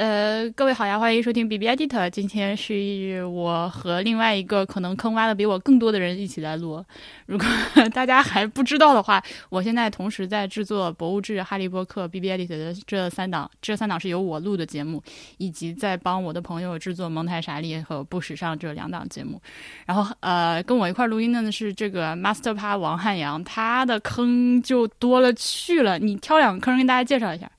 [0.00, 2.08] 呃，各位好呀，欢迎收听 B B Edit。
[2.08, 6.82] 今天是我和另外一个可能坑挖的比我更多的人一起来录。
[7.26, 7.46] 如果
[7.92, 15.02] 大家还不知道的话，我现在同时在制作《博物志》《哈利波特》B B Edit 的这三档，这三档是由我录的节目，
[15.36, 19.38] 以及在帮我的朋友制作《蒙台傻利》和《不时尚》这两档节目。
[19.84, 25.98] 然后，呃，跟我一块录音的呢是这个 Master Pa 王汉阳，他的坑就多了去了。
[25.98, 27.50] 你挑两个坑跟大家介绍一下。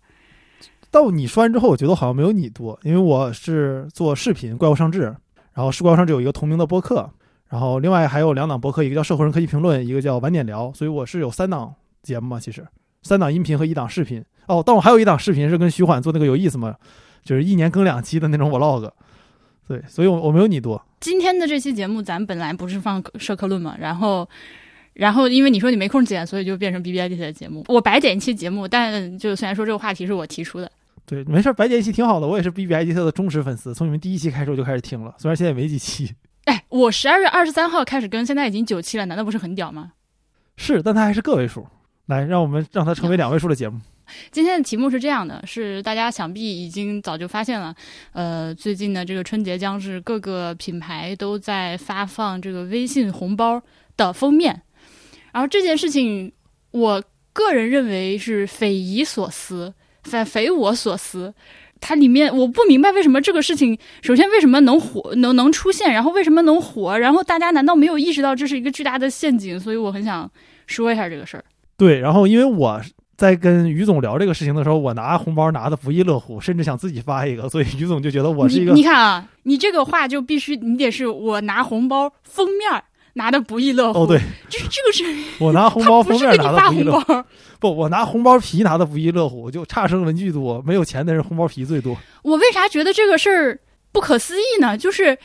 [0.91, 5.03] 到你说完之后，我觉得好像没有你多，因为我是做视频《怪物上志》，
[5.53, 7.09] 然后是怪物上志有一个同名的播客，
[7.49, 11.73] 然后另外还有两档播客，一个叫《社会人科技评论》，一个叫《晚点聊》，所以我是有三档
[12.03, 12.67] 节目嘛，其实
[13.03, 14.23] 三档音频和一档视频。
[14.47, 16.75] 哦，但我还有一档视频是跟徐缓做那个有意思嘛，
[17.23, 18.91] 就是一年更两期的那种 vlog。
[19.67, 20.85] 对，所以我我没有你多。
[20.99, 24.27] 今天的这期节目，咱本来不是放社科论嘛，然后。
[24.93, 27.63] 然后，因为你说你没空剪，所以就变成 B B I D 的节目。
[27.69, 30.69] 我白剪一期节目，但就虽然说这个话题是我提出的。
[31.05, 32.27] 对，没事，白剪一期挺好的。
[32.27, 36.13] 我也是 B B I D 的忠实粉丝，从你们第一期开始我就开始听了，虽然现在没几期。
[36.45, 39.93] 哎，我十二月二十三号开始跟，现在已经九期了，难道不是很屌吗？
[40.57, 41.67] 是，但它还是个位数。
[42.07, 43.79] 来，让我们让它成为两位数的节目。
[44.31, 47.73] 今天的题目是这样的：是大家想必已经早就发现了，
[48.11, 53.61] 呃，最近呢这个春节将至，各个品牌都在发放这个微信红包
[53.95, 54.61] 的封面。
[55.31, 56.29] 然后这件事情，
[56.71, 61.33] 我个人认为是匪夷所思，非匪我所思。
[61.79, 69.59] 它里面我不明白为什么这个事情，首先为什么能火，能能出现，然后为什么能火，然后大家难道没有意识到这是一个巨大的陷阱？
[69.59, 70.29] 所以我很想
[70.67, 71.43] 说一下这个事儿。
[71.77, 72.79] 对，然后因为我
[73.17, 78.73] 在跟于总聊这个事情的时候，我拿红包拿的不亦乐乎，甚至想自己发一个，所以于总就觉得我是一个。
[78.73, 82.83] 你看啊，你这个话就必须你得是我拿红包封面。
[83.13, 85.23] 拿的不亦乐乎哦，对，就是这个是。
[85.43, 87.23] 我拿红包封面拿的不亦乐乎，
[87.59, 91.97] 不，我拿红包皮拿的不亦乐乎，就差生文具多，没有钱的人红包皮最多。
[92.23, 93.59] 我为啥觉得这个事儿
[93.91, 94.77] 不可思议呢？
[94.77, 95.17] 就是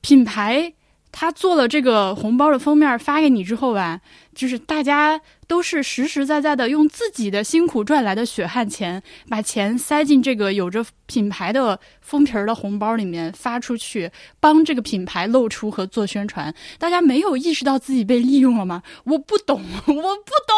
[0.00, 0.74] 品牌。
[1.10, 4.00] 他做了这个红包的封面发给你之后吧，
[4.34, 16.54] 就是大家都是实实在在的用自己的辛苦赚来的血汗钱，把钱塞进这个有着品牌的封皮儿的红包里面发出去，帮这个品牌露出和做宣传。
[16.78, 18.82] 大家没有意识到自己被利用了吗？
[19.04, 20.04] 我不懂，我不懂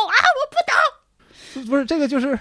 [0.08, 1.66] 啊，我不懂。
[1.66, 2.38] 不是这个，就是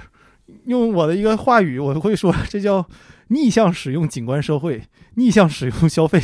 [0.66, 2.86] 用我的一个话语，我会说，这叫
[3.30, 4.84] 逆向使用景观社会。
[5.16, 6.22] 逆向使用消费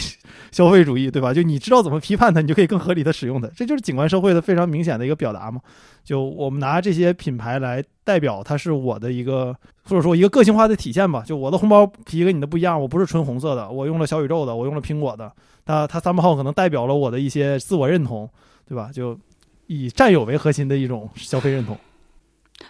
[0.51, 1.33] 消费主义，对吧？
[1.33, 3.47] 就你知道怎么批判它，你就可以更合理的使用它。
[3.49, 5.59] 这就是景观社会的非常明显的一个表达嘛。
[6.01, 11.23] 就我们拿这些品牌来代表，它是我的一个或者说一个个性化的体现吧。
[11.25, 15.29] 就我的红包皮跟你的不一样，我不是纯红色的，我用了小宇宙的，我用了苹果的。
[15.65, 18.29] 它它三八号可能代表了我的一些自我认同，
[18.65, 18.91] 对吧？
[18.93, 19.19] 就
[19.67, 21.77] 以占有为核心的一种消费认同。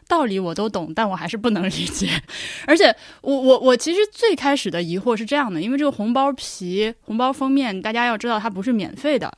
[0.07, 2.09] 道理我都懂，但我还是不能理解。
[2.68, 9.31] 而且，我我我其实最开始的疑惑是这样的，因为这个红包皮、红包封面，大家要知道它不是免费的。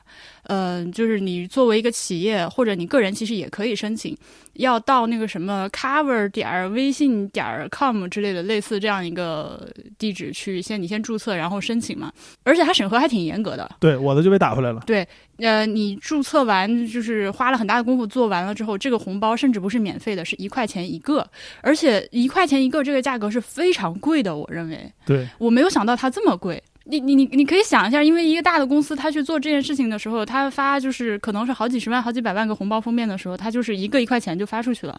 [0.48, 4.16] 嗯，就是你作为一个企业或者你个人，其实也可以申请，
[4.54, 12.10] 要到那个什么 cover 点微信点 com 之类的类似这样一个地址去先你先注册，然后申请嘛。
[12.44, 13.70] 而且它审核还挺严格的。
[13.78, 14.82] 对，我的就被打回来了。
[14.86, 15.06] 对，
[15.36, 21.28] 呃，你注册完就是花了很大的功夫做完了之后，这个红包甚至不是免费的，是一块钱一个，
[21.60, 24.90] 而且一块钱一个这个价格是非常贵的，我认为。
[25.04, 26.62] 对，我没有想到它这么贵。
[26.90, 34.98] 你你你你可以想一下，因为一个大的公司，他去做这件事情的时候，他发就是可能是好几十万、好几百万个红包封面的时候，他就是一个一块钱就发出去了。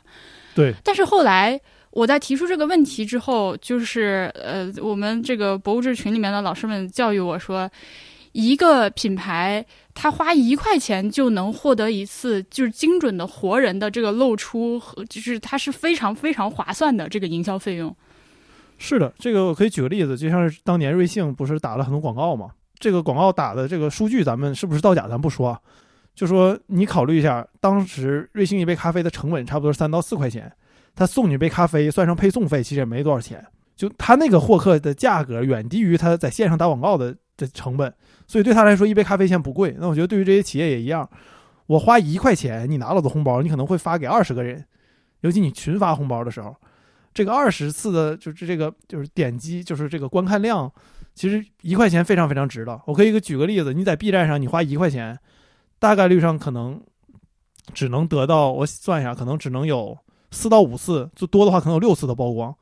[0.54, 0.74] 对。
[0.84, 7.68] 但是后来我在提出这个问题之后，就是呃，我们这个博物志群里面的老师们教育我说，
[8.34, 17.96] 一个品牌他花一块钱就能获得一次就是精准的活人的这个露出和就是它是非常非常划算的这个营销费用。
[18.82, 22.50] 是的，这个我可以举个例子，就像是当年瑞幸不是打了很多广告嘛？
[22.80, 25.62] 这个广告打的这个数据，咱们是不是造假，咱不说，
[26.16, 30.50] 就说你考虑一下，当时瑞幸一杯咖啡的成本差不多三到四块钱，
[30.96, 33.46] 他送你一杯咖啡，算上配送费，其实也没多少钱，
[33.76, 37.94] 就他那个获客的价格远低于他在线上打广告的的成本，
[38.28, 39.76] 所以对他来说一杯咖啡钱不贵。
[39.78, 41.08] 那我觉得对于这些企业也一样，
[41.68, 44.64] 我花一块钱，你拿了的红包，你可能会发给二十个人，
[45.20, 46.56] 尤其你群发红包的时候。
[47.14, 50.72] 这个二十次的，就是这个，就是点击，就是这个观看量，
[51.16, 52.80] 其实一块钱非常非常值的。
[52.86, 55.20] 我可以举个例子，你在 B 站上，你花一块钱，
[55.80, 56.82] 大概率上可能
[57.74, 59.98] 只能得到，我算一下，可能只能有
[60.32, 62.56] 四到五次，最多的话可能有六次的曝光，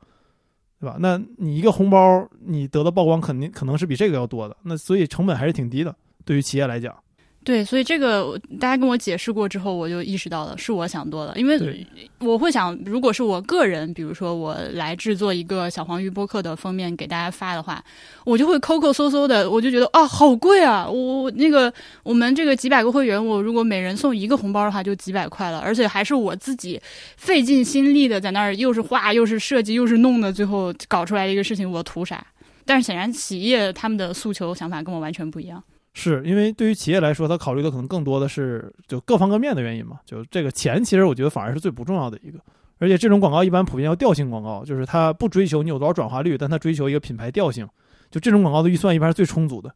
[0.80, 0.96] 对吧？
[0.98, 5.94] 那你一个红包，你得的曝光肯定可能是比这个要多的，那所以成本还是挺低的，
[6.24, 6.96] 对于企业来讲。
[7.44, 11.86] 对，所以这个大家跟我解释过之后，我就意识到了是我想多了，因为
[12.18, 17.82] 我会想，如果是我个人，比如说我来制作一个小黄鱼播客的封面给大家发的话，
[18.24, 20.86] 我就会抠抠搜搜的，我就觉得啊，好贵啊！
[20.86, 26.78] 我我那个我们这个几百个会员，我如果每人送一个红包的话，就几百块了，而且还是我自己
[27.16, 32.26] 费尽心力的在那儿，又是画又是设计又是弄的，最后搞出来一个事情，我图啥？
[32.66, 35.64] 但是显然企业他们的诉求想法跟我完全不一样。
[35.98, 39.98] 是因为对于企业来说，他考虑的可能更多的是就各方各面的原因嘛。
[40.06, 42.38] 就这个钱，其实我觉得反而是最不重要的一个。
[42.78, 47.68] 而且这种广告一般普遍要调性广告，就是它不追求你有多少转化率，但它追求一个品牌调性。
[48.10, 49.74] 就这种广告的预算一般是最充足的。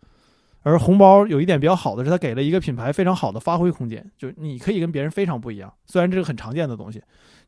[0.63, 5.73] 而红包有一点比较好的是，它给了一个品牌非常好的发挥空间，就你可以跟别人非常不一样。
[5.87, 7.03] 虽然这是很常见的东西，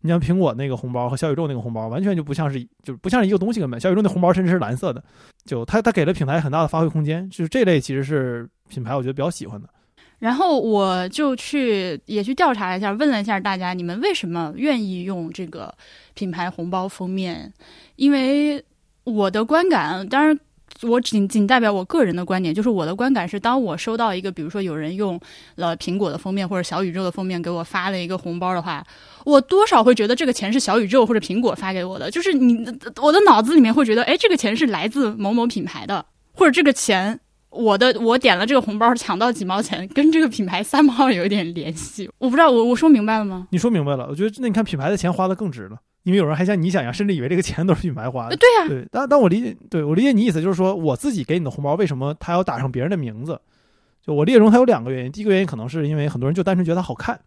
[0.04, 3.80] 你像苹果那个红包和小宇宙那个红包，完全就不像是就不像是一个东西根本。
[3.80, 5.02] 小宇宙那红包甚至是蓝色的，
[5.46, 9.66] 就它它给了品牌很大的发挥空间，就是这类其实是品牌我觉得比较喜欢的。
[10.18, 15.74] 然后我就去也去调查一下，问了一下大家，你们为什么愿意用这个
[16.12, 17.50] 品牌红包封面？
[17.96, 18.62] 因为
[19.04, 20.38] 我的观感，当然
[20.82, 25.18] 我仅仅代表我个人的观点，就是我的观感是，当我收到一个，比如说有人用
[25.56, 28.84] 了苹果的封面或者小宇宙的封面给我发了一个红包的话，
[29.24, 32.66] 我多少会觉得这个钱是小宇宙或者苹果发给我的，就是你
[33.00, 37.20] 我的脑子里面会觉得，哎，这个钱是来自某某品牌的，或者这个钱。
[37.54, 43.46] 我的我点了这个红包抢到几毛钱，跟这个品牌三毛有一点联系，我不知道我我说明白了吗？
[43.50, 48.30] 你说明白了，我觉得那你看品牌的钱花的更值了，因为有人还像你想一样，甚至以为这个钱都是品牌花的。
[48.30, 53.40] 呃对呀、对，但但我理解，对我理解你意思就是说，我自己给你的红包为什么他要打上别人的名字？
[54.04, 55.12] 就我理解中，它有两个原因。
[55.12, 57.18] 第一个原因可能是因为很多人就单纯觉得它好看，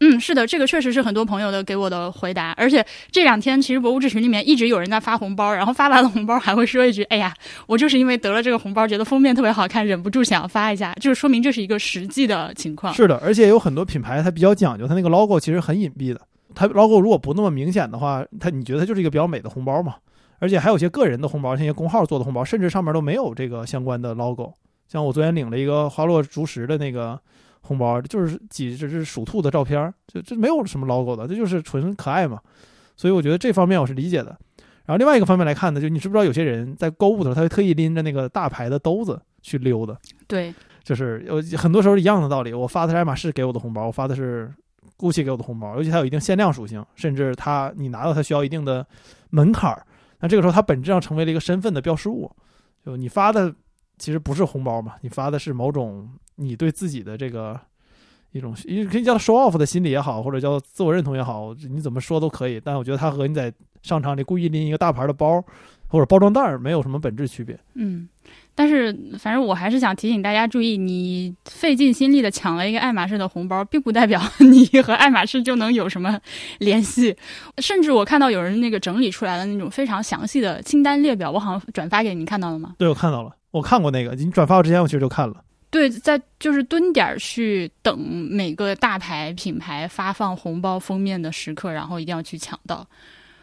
[0.00, 7.34] 嗯，是的，这个确实是很多朋友的给我的回答，而且这两天其实博物志群里面一直有人在发红包，然后发完了红包还会说一句：“哎呀，
[7.66, 12.92] 我就是因为得了这个红包，觉得封面特别好看，忍不住想发一下。”就是说明这是一个实际的情况。
[12.92, 16.20] 是的，而且有很多品牌它比较讲究，它那个 logo 其实很隐蔽的。
[16.54, 19.96] 它 logo 如果不那么明显的话，它你觉得它就是一个比较美的红包嘛？
[20.38, 24.52] 而且还有些个人的红包，像一些公号做的红包，甚至上面都没有这个相关的 logo。
[24.86, 27.18] 像我昨天领了一个花落竹石的那个
[27.66, 32.40] 红包，就是几只是属兔的照片儿，就这没有什么 logo 的，这就是纯可爱嘛。
[32.96, 34.36] 所以我觉得这方面我是理解的。
[34.84, 39.94] 然后另外一个方面来看呢，就你知不知道有些人在购物的时候，他会特意拎着那个大牌的兜子去溜达。
[40.28, 40.54] 对，
[40.84, 42.52] 就是有很多时候一样的道理。
[42.52, 44.48] 我发的是爱马仕给我的红包，我发的是
[44.96, 48.86] GUCCI 给我的红包，尤其它有一定限量属性，甚至它你拿到它需要一定的
[49.30, 49.84] 门槛儿。
[50.20, 52.30] 那这个时候它本质上成为了一个身份的标识物。
[52.84, 53.52] 就你发的
[53.98, 57.58] 其实不是红包嘛，你发的是某种你对自己的这个
[58.32, 62.60] 一种，你可以叫它 show off 的心理也好，或者叫自我认同也好，你怎么说都可以。
[62.62, 63.52] 但我觉得它和你在
[63.82, 65.42] 商场里故意拎一个大牌的包
[65.88, 67.56] 或者包装袋儿没有什么本质区别。
[67.74, 68.08] 嗯，
[68.56, 76.20] 但是反正我还是想提醒大家注意，你费尽心力的抢了一个爱马仕的红包，并不代表 你和爱马仕就能有什么
[76.58, 77.16] 联系。
[77.58, 82.74] 甚至我看到有人那个整理出来的那种非常详细的清单列表，我好像转发给你，你看到了吗？
[82.76, 85.36] 对，我看到了，我看过那个，你转发我之前，我其实就看了。
[85.76, 92.88] 对，在就是蹲点儿去等每个大牌品牌发放红包封面的时刻，然后一定要去抢到。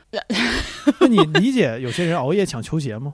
[1.00, 3.14] 那你理解有些人熬夜抢球鞋吗？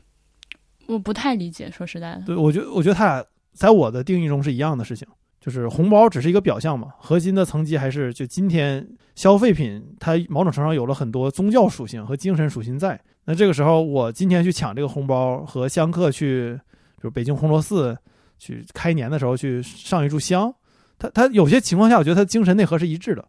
[0.86, 2.24] 我不太理解，说实在的。
[2.26, 3.24] 对，我觉得我觉得他俩
[3.54, 5.08] 在我的定义中是一样的事情，
[5.40, 13.00] 就是红包只是一个表象嘛，核心的层级还是就今天消费品它某种程度上有了很多宗教属性和精神属性在。
[13.24, 16.60] 那这个时候我今天去抢这个红包，和香客去，
[16.98, 17.96] 就是北京红螺寺
[18.38, 20.54] 去开年的时候去上一炷香，
[20.98, 23.24] 他他有些情况下我觉得他精神内核是一致的。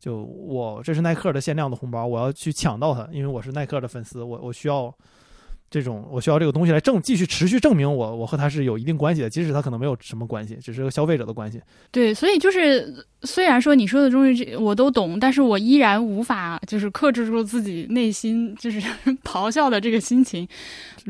[0.00, 4.92] 就我这是耐克的限量的红包，我要去抢到它，因为我是耐克的粉丝，我我需要
[5.70, 11.62] 这种我需要这个东西来证继续持续证明我我和他是有一定关系的，即使他可能没有什么关系，只是个消费者的关系。
[11.92, 18.80] 对，所以就是虽然说你说的东西这我都懂，但是我依然无法就是克制住自己内心就是
[19.22, 20.48] 咆哮的这个心情。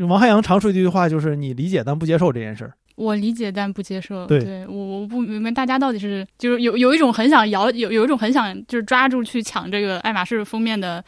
[0.06, 2.74] 王汉阳常说一句话就是你理解但不接受这件事儿。
[3.02, 11.04] 我理解但不接受，对我我不明白大家到底是就是有有一种很想摇有有一种很想就是抓住去抢这个爱马仕封面的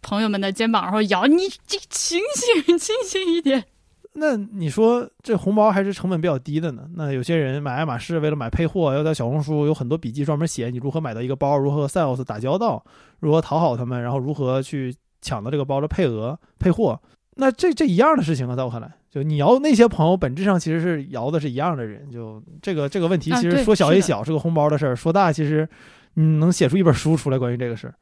[0.00, 3.64] 朋友们的肩膀，然后摇你这清醒清醒一点。
[4.18, 6.88] 那你说这红包还是成本比较低的呢？
[6.94, 12.82] 那有些人买爱马仕为了买配货，要在小红书有很多笔记专门写你如何买到一个包，如何和 sales 打交道，
[13.20, 16.98] 如何讨好他们，然后如何去抢到这个包的配额配货。
[17.34, 22.06] 那这这一样的事情啊，在我看来，就你摇那些朋友，本质上其实是摇的是一样的人。
[22.10, 25.66] 就这个这个问题，其实说小也小，是个红包的事儿；说大，其实
[26.12, 27.94] 你能写出一本书出来关于这个事儿。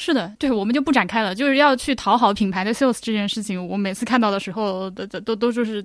[0.00, 1.34] 是的，对，我们就不展开了。
[1.34, 5.82] 就是要去讨好品牌的 sales 这件事情，我每次看到的时候，都都都都就是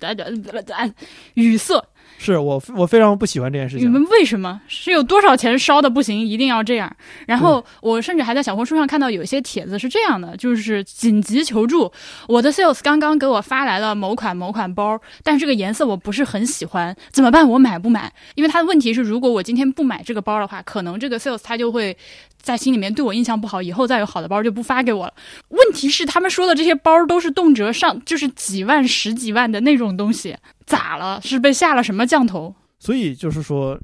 [1.34, 1.84] 语塞。
[2.20, 3.88] 是我我非常不喜欢这件事情。
[3.88, 6.96] 你们为什么是有多少钱烧的不行，一定要这样？
[7.26, 11.92] 然后我甚至还在小红书上看到有一些帖子是这样的，就是紧急求助，
[12.28, 17.50] 我的 sales 刚刚给我发来了某款某款包，但这个颜色我不是很喜欢，怎么办？
[17.50, 18.14] 我买不买？
[18.36, 21.98] 因为他的问题是，如果我今天不买这个包的话，可能这个 sales 他就会
[22.44, 25.14] 在心里面对我印象不好，以后再有好的包就不发给我了。
[25.48, 30.36] 问题是他们说的这些包都是动辄上就是几万、十几万的那种东西。
[30.66, 31.20] 咋了？
[31.22, 32.54] 是被下了什么降头？
[32.80, 33.80] 所以就是说，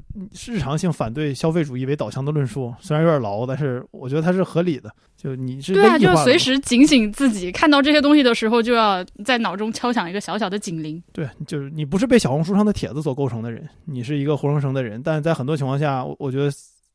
[0.48, 4.92] 日常性反对消费主义为导向的论述，虽然有点牢，但是我觉得它是合理的。
[5.16, 11.02] 就你是对啊，就随时警醒自己，看到这些东西的时候，就要在脑中敲响一个小小的警铃。
[11.14, 15.02] 对，就是你不是被小红书上的帖子所构成的人，你是一个活生生的人。
[15.04, 16.50] 但在很多情况下，我我觉得，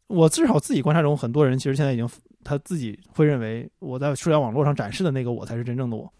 [0.09, 2.09] 我至少自己观察中，很多人其实现在已经
[2.43, 6.13] 他自己会认为，我在社交网络上展示的那个我才是真正的我。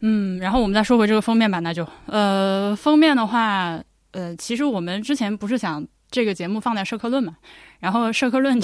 [0.00, 7.36] 嗯，然后我们再说回这个封面吧，那就呃，封面的话，呃，其实我们之前不是想这个节目放在社科论嘛，
[7.80, 8.60] 然后社科论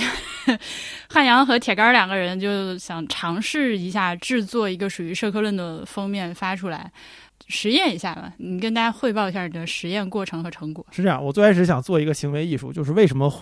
[1.08, 6.92] 汉阳和铁杆两个人就想尝试一下制作一个属于社科论的封面发出来，
[7.48, 8.34] 实验一下吧。
[8.36, 10.86] 你跟大家汇报一下你的实验过程和成果。
[10.90, 13.32] 是这样，我最开始想做一个行为艺术，就是为什么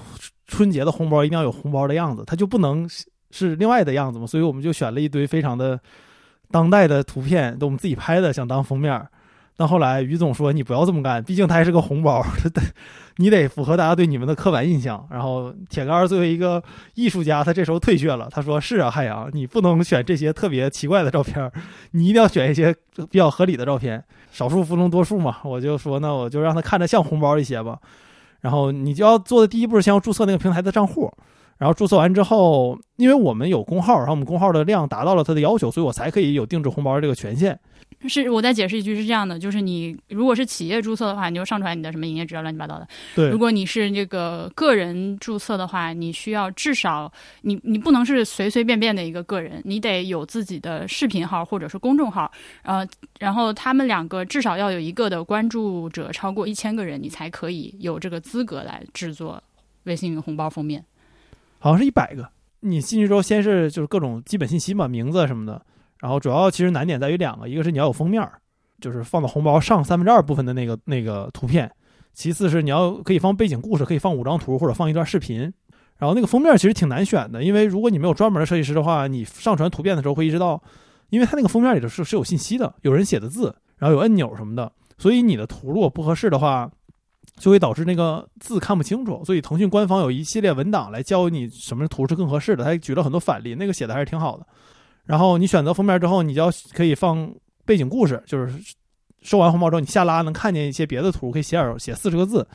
[0.49, 2.89] 春节的红包一定要有红包的样子，它就不能
[3.31, 4.27] 是另外的样子吗？
[4.27, 5.79] 所以我们就选了一堆非常的。
[6.51, 9.07] 当代的图片都我们自己拍的，想当封面，
[9.55, 12.25] 但后来于总说你不要这么干，毕竟它还是个红包，
[13.19, 15.07] 你得符合大家对你们的刻板印象。
[15.11, 16.63] 然后铁杆儿作为一个
[16.95, 21.53] 艺术家，他这时候退却了，他说：“是啊，海洋，你不能选这些特别奇怪的照片，
[21.91, 22.75] 你一定要选一些
[23.11, 24.03] 比较合理的照片，
[24.33, 27.79] 少数服从多数嘛。”我就说：“那我就让他看着像红包一些吧。”
[28.41, 31.13] 然后你就要做的第一步是先要注册那个平台的账户。
[31.59, 37.59] 然后注册完之后，因为我们有工号，然后我们工号的量达到了它的要求，所以我才可以有定制红包这个权限。
[38.07, 42.87] 是我再解释一句，是这样的，就是你如果是企业注册的话，你就上传你的什么营业执照乱七八糟的。
[43.17, 43.29] 对。
[43.31, 52.31] 如果你是那个个人注册的话，你需要至少你你不能是随随便便的一个个人，你得有自己的视频号或者是公众号，
[52.63, 52.87] 呃，
[53.19, 59.43] 然后他们两个至少要有一个的关注者超过一千个人，你才可以有这个资格来制作
[59.85, 60.85] 微信红包封面。
[61.59, 62.29] 好像是一百个。
[62.61, 65.61] 你进去之后，先是就是各种基本信息嘛，名字什么的。
[66.01, 68.27] 然后主要其实难点在于两个，一个是你要有封面，
[68.81, 71.69] 就是放到红包上三分之二部分的那个那个图片；
[72.15, 75.53] 其次是你要可以放背景故事，可以放五张图或者放一段视频。
[75.99, 80.63] 然后那个封面其实挺难选的，因为如果你没有专门的设计师的话，你上传图片的时候会意识到，
[81.11, 86.71] 因为它那个封面里头是是有信息的，有人写的字，然后有按钮什么的，所以你的图如果不合适的话。
[87.37, 94.45] 就会导致那个字看不清楚，所以腾讯官方有一系列文档来教你什么图是更合适的，他举了很多反例，那个写的还是挺好的。
[95.09, 97.33] 然后你选择封面之后，你就要可以放
[97.65, 98.53] 背景故事，就是
[99.23, 102.47] 收完红包之后，你下拉能看见一些别的图，可以写点写四十个字。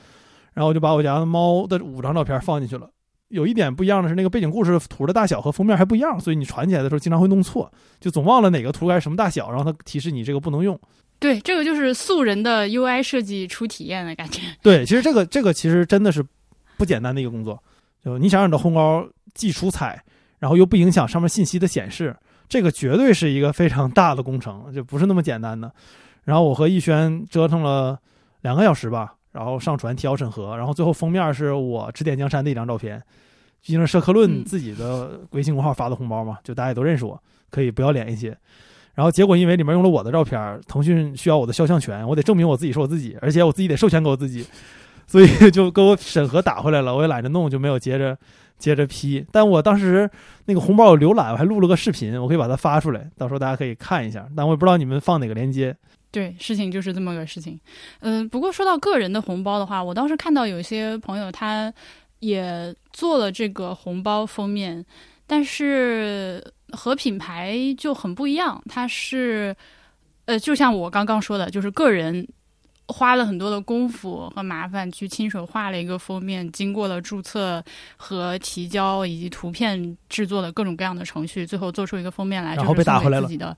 [0.53, 2.87] 然后我就把我家的猫的五张照片放进去了。
[3.29, 10.79] 有一点不一样的是，那个背景故事图的大小和封面还不一样，所以你传起来的时候经常会弄错，就总忘了哪个图该什么大小，然后它提示你这个不能用。
[11.17, 14.41] 对，这个就是素人的 UI 设计初体验的感觉。
[14.61, 16.23] 对，其实这个这个其实真的是
[16.77, 17.57] 不简单的一个工作。
[18.05, 19.99] 就你想让你的红包既出彩，
[20.37, 22.15] 然后又不影响上面信息的显示，
[22.47, 25.71] 这个绝对是一个非常大的工程，就不是那么简单的。
[26.25, 27.99] 然后我和逸轩折腾了
[28.41, 33.01] 两个小时吧，然后上传提交审核，然后最后封面是我指点江山的一张照片，
[33.61, 38.37] 毕竟是社科论自己的微信公号发的红包嘛，就大家也都认识我，可以不要脸一些。
[38.93, 44.45] 然后结果因为里面用了我的照片，腾讯需要我的肖像权，我得证明我自己是我自己，而且我自己得授权给我自己，
[45.07, 46.95] 所以 就给我审核打回来了。
[46.95, 48.17] 我也懒得弄，就没有接着
[48.57, 49.25] 接着批。
[49.31, 50.09] 但我当时
[50.45, 54.27] 那个红包有浏览，我还录了个视频，我可以把它发出来，到时候大家可以看一下。
[54.35, 55.75] 但我也不知道你们放哪个链接。
[56.11, 57.59] 对，事情就是这么个事情。
[57.99, 61.73] 嗯，不过说到个人的红包的话，我当时看到有些朋友他
[62.19, 64.85] 也做了这个红包封面，
[65.27, 66.43] 但是。
[66.75, 69.55] 和品牌就很不一样，它是，
[70.25, 72.27] 呃，就像我刚刚说的，就是个人
[72.87, 77.63] 花了很多的功夫和麻烦去亲手画了一个封面，经过了注册
[77.97, 83.27] 和提交以及图片制作的各种各样的程序，最后做出一个封面来，然后被打回来了。
[83.27, 83.55] 自己的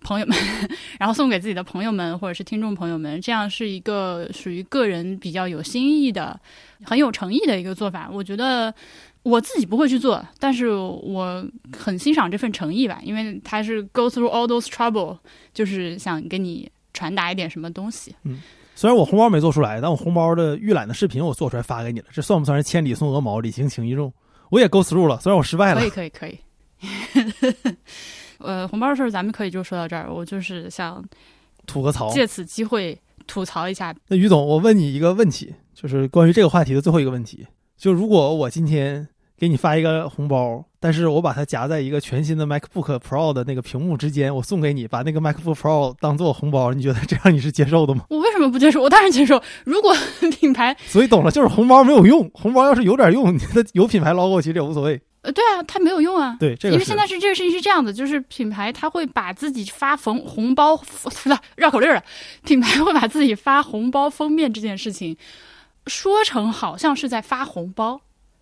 [0.00, 0.36] 朋友们，
[0.98, 6.38] 然后送给自己的朋友们或者是听众朋友们，这样是一个属于个人比较有新意的、
[6.84, 8.72] 很有诚意的一个做法，我觉得。
[9.24, 11.42] 我自己不会去做，但是我
[11.74, 15.16] 很欣赏这份诚意吧，因为他是 go through all those trouble，
[15.54, 18.16] 就是想给你传达一点什么东西。
[18.22, 18.40] 嗯，
[18.74, 24.10] 虽然我红包没做出来，但我红包的预览的视频我做出来发给你了，这算不算是千里送鹅毛，礼轻情意重？
[24.48, 25.80] 我也 go through 了，虽然我失败了。
[25.80, 26.38] 可以，可以，可以。
[28.38, 31.04] 呃，红包的事儿咱们可以就说到这儿，我就是想
[31.66, 32.98] 吐个槽，借此机会。
[33.26, 33.94] 吐槽一下。
[34.08, 39.08] 那于总，我问你一个问题，就是关于这个话题的最后一个问题，就如果我今天
[39.44, 48.06] 给你发一个红包，但是我把它夹在一个全新的 MacBook Pro 的那个屏幕之间，我送给你，把那个 MacBook Pro 当做红包，你觉得这样你是接受的吗？
[48.08, 48.80] 我为什么不接受？
[48.80, 49.42] 我当然接受。
[49.64, 49.94] 如果
[50.40, 54.98] 品牌， 所以懂了，就是红包没有用，红包要是有点用，你的有品牌 logo 其实也无所谓。
[55.20, 56.36] 呃，对啊，它没有用啊。
[56.40, 62.04] 对，这个因为现在是这个事情是这样的，就是品牌它会把自己发红红包， 不是绕口令儿了，
[62.44, 65.14] 品牌会把自己发红包封面这件事情
[65.86, 68.00] 说成好像是在发红包，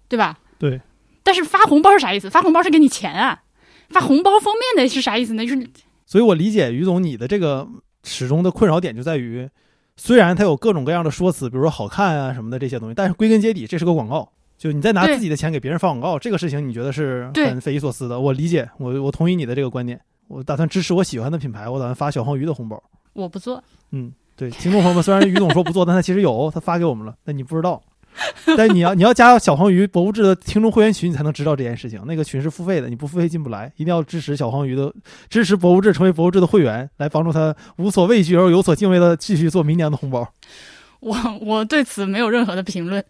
[0.09, 0.38] 对吧？
[0.59, 0.80] 对。
[1.23, 2.29] 但是发红包是啥意思？
[2.29, 3.43] 发红包是给你钱啊，
[3.88, 5.47] 发红包封面的是啥意思呢？
[5.47, 5.69] 就是，
[6.07, 7.69] 所以我理解于总你的这个
[8.05, 9.49] 始终的困扰点就在于，
[9.97, 14.29] 虽然它有各种各样的说辞，比如说好看啊什么的这些东西，但是归根结底这是个广告。
[14.59, 18.21] 就你在拿自己的钱给别人发广告，这个事情你觉得是很匪夷所思的。
[18.21, 20.00] 我理解，我我同意你的这个观点。
[20.29, 22.81] 我打算支持我喜欢的品牌，我打算发小黄鱼的红包。
[23.12, 23.62] 我不做。
[23.91, 27.83] 嗯，对，听众朋友们，虽然于总说不做，但他其实有，他发给我们了，但你不知道。
[28.57, 32.00] 但你要你要加小黄鱼博物志的听众会员群，你才能知道这件事情。
[32.07, 33.73] 那个群是付费的，你不付费进不来。
[33.76, 34.92] 一定要支持小黄鱼的，
[35.31, 40.28] 支持博物志，成为博物志的会员，来帮助他无所畏惧而有所敬畏的继续做明年的红包。
[41.00, 43.02] 我我对此没有任何的评论。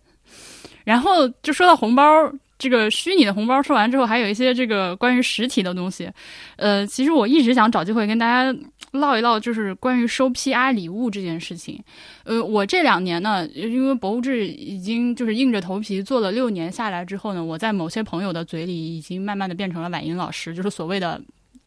[0.84, 2.04] 然后就说到红包，
[2.58, 6.10] 这个虚拟的红包说完之后，还有一些这个关于实体的东西。
[6.56, 8.56] 呃，其实我一直想找机会跟大家
[8.92, 11.82] 唠一唠，就是关于收 PR 礼物这件事情。
[12.24, 21.20] 呃，我这两年呢，因为博物志已经就是硬着头皮做了六年下来之后呢，我在某些朋友的嘴里已经慢慢的变成了婉莹老师，就是所谓的。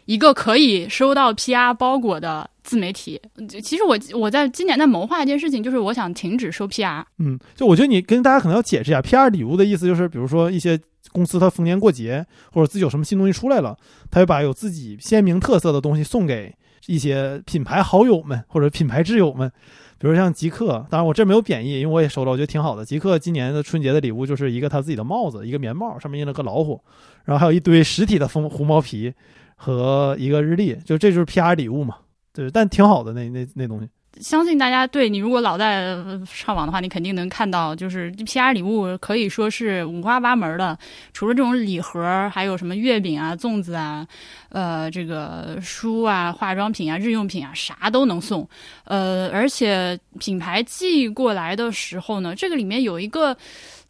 [0.06, 3.20] 一个可以收到 PR 包裹的自媒体，
[3.64, 7.04] 其实我我在今年在谋划一件事情，就是我想停止收 PR。
[7.18, 10.80] 嗯，就我觉得你跟大家可能要解释一下，PR 礼物的意思就是，比如说一些
[11.16, 13.76] 公司它逢年过节或者自己有什么新东西出来了，
[14.12, 16.54] 他会把有自己鲜明特色的东西送给
[16.88, 19.50] 一些品牌好友们或者品牌挚友们，
[19.98, 22.84] 比如像极客，当然我这没有贬义，因为我也收了，我觉得挺好的。
[22.84, 26.80] 极客今年的春节的礼物就是一个他自己的帽子，一个棉帽，上面印了个老虎，
[27.24, 29.14] 然后还有一堆实体的蜂狐毛皮。
[29.58, 31.96] 和一个日历，就这就是 PR 礼物嘛，
[32.34, 33.88] 对，但挺好的那那那东西。
[34.22, 35.96] 相信大家对你如果老在
[36.26, 40.78] 上网的话，你肯定能看到，就是 PR 礼物可以说是五花八门的。
[41.14, 44.08] 除了这种礼盒，还有什么月饼啊、粽子啊，
[44.50, 48.48] 呃，这个书啊、化妆品啊、日用品啊，啥都能送。
[48.86, 53.36] 呃，而且品牌寄过来的时候呢，这个里面有一个，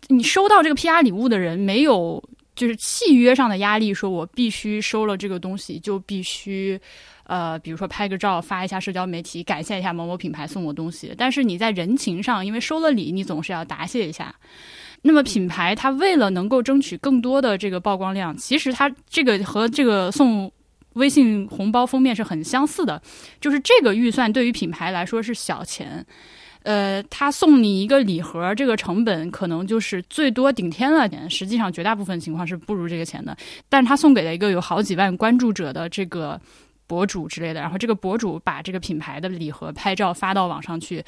[0.07, 2.23] 你收到这个 PR 礼物的人没有。
[2.55, 6.79] 就是契约上的压力，说我必须收了这个东西，就必须，
[7.25, 11.13] 呃，比如说拍个照发一下社交媒体，感谢一下某某品牌送我东西。
[11.17, 14.33] 但是你在人情上，因为收了礼，你总是要答谢一下。
[15.01, 20.51] 那么品牌它为了能够争取更多的这个曝光量，其实它这个和这个送
[20.93, 23.01] 微信红包封面是很相似的，
[23.41, 26.05] 就是这个预算对于品牌来说是小钱。
[26.63, 33.37] 呃，他送你一个礼盒，这个成本可能就是最多顶天了点，实际上绝大部分情况是不如这个钱的。
[33.69, 36.41] 但是他送给了一个有好几万关注者的这个
[36.87, 41.03] 博主之类的，然后这个博主把这个品牌的礼盒拍照发到网上去，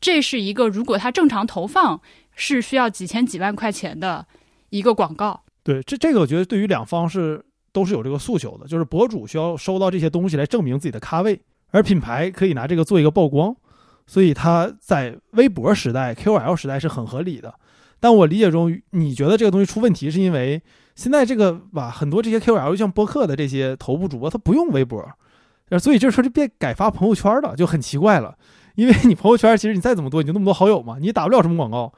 [0.00, 2.00] 这是一个如果他正常投放
[2.34, 4.26] 是需要几千几万块钱的
[4.70, 5.42] 一个广告。
[5.62, 13.54] 对，这这个我觉得对于两方是都是有这个诉求的，就是博主需要收到这些东西来证明自己的咖位，而品牌可以拿这个做一个曝光。
[14.06, 17.52] 所以他在微博时代、KOL 时代是很合理的，
[18.00, 20.62] 但我理解中，你觉得这个东西出问题，是因为
[20.98, 25.00] 现在这个吧，很多这些 KOL 像播客的这些头部主播，他不用微博，
[25.78, 28.34] 所以这时候就变改发朋友圈了，就很奇怪了。
[28.74, 31.92] 因为你朋友圈其实你再怎么多，你就那么多好友嘛，你打不了什么广告。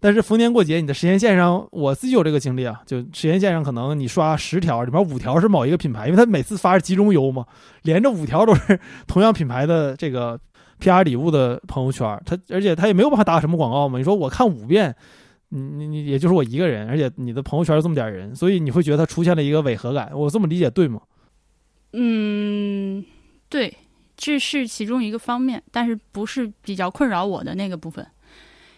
[0.00, 7.44] 但是逢年过节，你的时间线上，我自己有这个经历啊，就时间线上可能你刷十条，里面五条是某一个品牌，因为他每次发是集中邮嘛，
[7.82, 10.40] 连着五条都是同样品牌的这个。
[10.80, 11.02] P.R.
[11.02, 13.98] 礼物的朋友圈，他而且他也没有办法打什么广告嘛。
[13.98, 14.94] 你说我看五遍，
[15.50, 20.10] 你你你也就是我一个人，而且你的朋友圈这么点人，所以你会觉得他出现了一个违和感。
[20.14, 21.00] 我这么理解对吗？
[21.92, 23.04] 嗯，
[23.48, 23.74] 对，
[24.16, 28.06] 这是其中一个方面，但是不是比较困扰我的那个部分。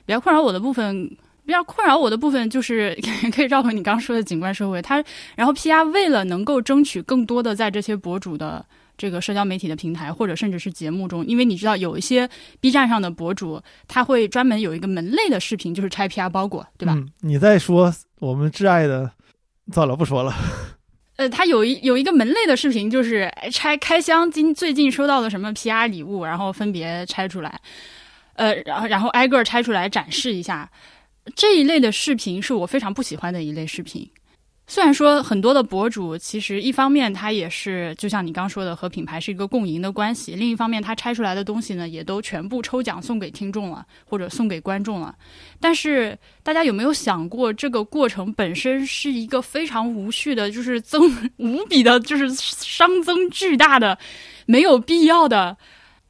[0.06, 1.16] 比较困扰我的部分，
[1.50, 2.96] 比较困扰我的部分就是
[3.34, 4.80] 可以绕回你刚刚说的景观社会。
[4.80, 5.02] 他
[5.34, 5.82] 然后 P.R.
[5.86, 8.64] 为了能够争取更多的在这些博主的。
[8.96, 12.28] 这个社交媒体的平台，或者甚至是节目中，因为你知道有一些
[12.60, 13.58] B 站上的博主，
[13.88, 16.94] 他会专门有一个门类的视频，就是拆 PR 包裹，对吧？
[17.20, 19.10] 你在说我们挚爱的，
[19.72, 20.34] 算了，不说了。
[21.16, 27.58] 呃，他有一有一个门类的视频，就是拆开箱，今最近收到了什么 PR 礼物，然后分别拆出来，
[28.34, 30.70] 呃，然后然后挨个拆出来展示一下。
[31.35, 34.09] 这一类的视频是我非常不喜欢的一类视频。
[34.66, 45.12] 虽然说很多的博主，其实一方面他也是就像你刚说的，和品牌是一个共赢的关系；另一方面，他拆出来的东西呢，也都全部抽奖送给听众了，或者送给观众了。
[45.59, 51.02] 但是大家有没有想过，这个过程本身是一个非常无序的，就是增
[51.38, 53.98] 无比的，就是熵增巨大的、
[54.46, 55.56] 没有必要的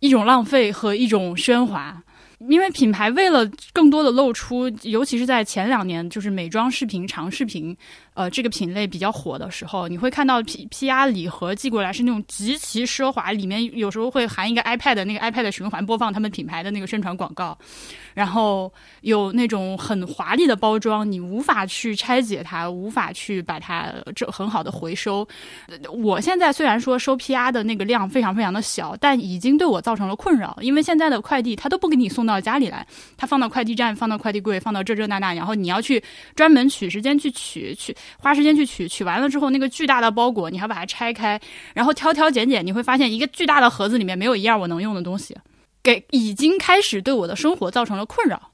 [0.01, 2.03] 一种浪费和一种喧哗。
[2.49, 7.77] 因为品牌为了更多的露出，尤其是在前两年，就是美妆视频、长视频。
[8.15, 17.57] 呃，这个品类比较火的时候，你会看到 P P R 礼盒寄过来是那种极其奢华，里面有时候会含一个 iPad，那个 iPad 循环播放他们品牌的那个宣传广告，
[18.13, 18.71] 然后
[19.03, 25.27] 有那种很华丽的包装，你无法去拆解它，无法去把它这很好的回收。
[25.91, 36.03] 我现在虽然说收 P R 的那个量非常非常的小，但已经对我造成了困扰，因为现在的快递它都不给你送到家里来，它放到快递站，放到快递柜，放到这这那那，然后你要去
[36.35, 37.97] 专门取时间去取去。
[38.19, 41.41] 花时间去取，取完了之后，那个巨大的包裹，你还把它拆开，
[41.75, 45.37] 然后挑挑拣拣，你会发现一个巨大的盒子里面没有一样我能用的东西，
[45.83, 48.53] 给已经开始对我的生活造成了困扰。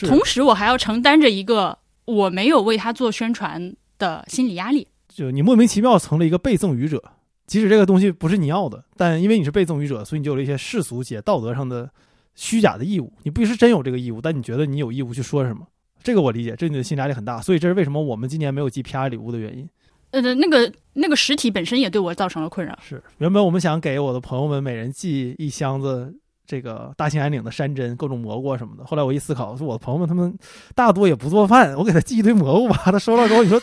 [0.00, 4.86] 同时，我还要承担着一个我没有为他做宣传的心理压力。
[5.08, 7.02] 就你莫名其妙成了一个被赠予者，
[7.46, 11.90] 即使这个东西不是你要的，但因为你是被赠予者，所以你就有了一些世俗且道德上的
[12.36, 13.12] 虚假的义务。
[13.24, 15.66] 你不是真有这个义务，但你觉得你有义务去说什么。
[16.02, 19.68] 这个我理解，这你的心理压力很大，所以这是为什么我们今年没有寄 PR 礼物的原因。
[20.10, 22.78] 呃，那个那个实体本身也对我造成了困扰。
[22.82, 26.14] 是原本我们想给我的朋友们每人寄一箱子
[26.46, 28.84] 这个大兴安岭的山珍、各种蘑菇什么的。
[28.86, 30.34] 后来我一思考，说我的朋友们他们
[30.74, 33.60] 大多也不做饭，我给他寄一堆蘑菇吧，他收到之后你说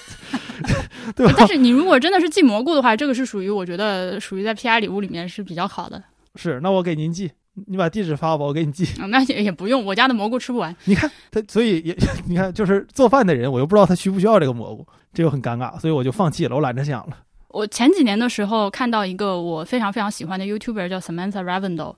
[1.16, 1.34] 对吧？
[1.36, 6.04] 但是你如果真的是寄蘑菇的话，这个是属于我觉得属于在 PR 礼物里面是比较好的。
[6.36, 7.32] 是，那我给您寄。
[7.68, 8.86] 你把地址发我，我给你寄。
[9.08, 10.76] 那也也不用，我家的蘑菇吃不完。
[10.84, 17.18] 你看他，所以也 你看，就是做饭的人，我又不知道他需不需要这个蘑菇，这就很尴尬，所以我就放弃了，我懒得想了。
[17.48, 21.96] 我前几年的时候看到一个我非常非常喜欢的 YouTuber 叫 Samantha Ravendel，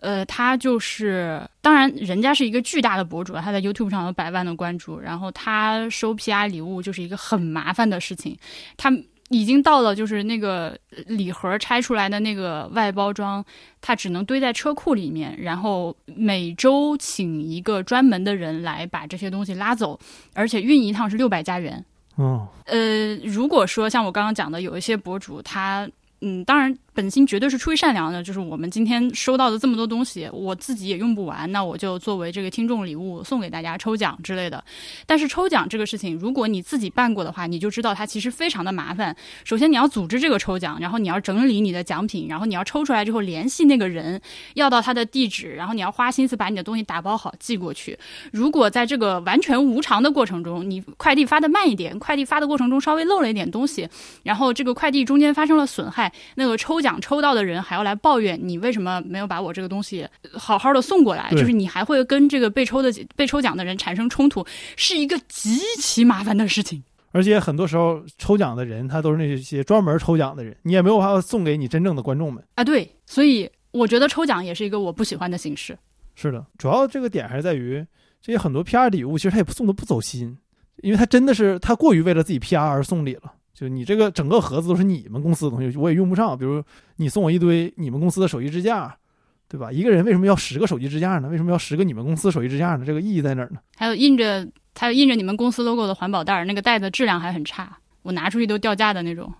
[0.00, 8.36] 呃，他就是，当然人家是一个巨大的博主，他在 YouTube 上有百万的关注，然后他收 PR 礼物就是一个很麻烦的事情，
[8.76, 8.92] 他。
[9.28, 13.44] 已经到了，就是那个礼盒拆出来的那个外包装，
[13.80, 19.98] 它只能堆在车库里面，然后每周请一个专门的人来把这些东西拉走，
[20.34, 21.84] 而且运一趟是六百加元。
[22.16, 25.88] 哦，呃，如果说像我刚刚讲的，有一些博主他。
[26.22, 28.22] 嗯，当然，本心绝对是出于善良的。
[28.22, 34.64] 就是我们今天收到的这么多东西，我自己也用不完，那我就作为这个听众礼物送给大家抽奖之类的。
[35.06, 39.14] 但是抽奖这个事情，如果你自己办过的话，你就知道它其实非常的麻烦。
[39.44, 44.18] 首先你要组织这个抽奖，然后你要整理你的奖品，然后你要抽出来之后联系那个人，
[44.54, 47.98] 要到他的地址，然后你要花心思把你的东西打包好寄过去。
[48.32, 53.88] 如果在这个完全无偿的过程中，你快递发的慢一点，快递发的过程中稍微漏了一点东西，
[54.22, 56.12] 然后这个快递中间发生了损害。
[56.34, 64.46] 那个抽奖抽到的人还要来抱怨你为什么没有把我这个东西好好的送过来，就是你还会跟这个被抽的被抽奖的人产生冲突，
[64.76, 66.82] 是一个极其麻烦的事情。
[67.12, 72.62] 而且很多时候抽奖的人他都是那些专门抽奖的人，你也没有办法送给你真正的观众们啊。
[72.62, 75.76] 对，所以我觉得抽奖也是一个我不喜欢的形式。
[76.14, 77.84] 是的，主要这个点还是在于
[78.20, 80.36] 这些很多 PR 礼物，其实他也不送的不走心，
[80.82, 83.32] 因为他真的是他过于为了自己 PR 而送礼了。
[83.58, 86.36] 就你这个整个盒子都是你们公司的东西，我也用不上。
[86.36, 86.62] 比如
[86.96, 88.94] 你送我一堆你们公司的手机支架，
[89.48, 89.72] 对吧？
[89.72, 91.28] 一个人为什么要十个手机支架呢？
[91.30, 92.84] 为什么要十个你们公司手机支架呢？
[92.84, 93.58] 这个意义在哪儿呢？
[93.76, 94.46] 还有印着
[94.78, 99.32] 还有印着你们公司 logo 的环保袋，那个袋子质量还很差，我拿出去都掉价的那种。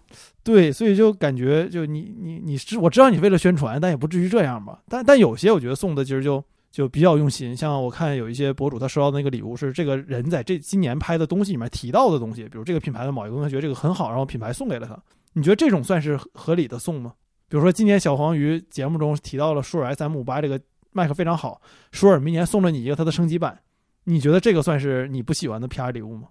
[0.42, 4.80] 对，所以就感觉就你你你是我知道你为了宣传，但也不至于这样吧。
[4.88, 6.42] 但但有些我觉得送的其实就。
[6.70, 14.96] 就比较用心，像我看有一些博主，他收到的那个礼物是这个人在这今年拍的东西里面提到的东西，比如这个品牌的某一个东西，觉得这个很好，然后品牌送给了他。
[15.32, 17.12] 你觉得这种算是合理的送吗？
[17.48, 20.60] 比如说今年小黄鱼节目中提到了舒尔 S M 五八这个
[20.92, 21.60] 麦克非常好，
[21.92, 23.58] 舒尔明年送了你一个它的升级版，
[24.04, 26.28] 你觉得这个算是你不喜欢的 P R 礼物吗？